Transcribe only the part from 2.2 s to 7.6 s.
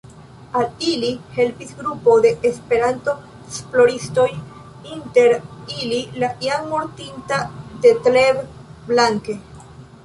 de Esperanto-esploristoj, inter ili la jam mortinta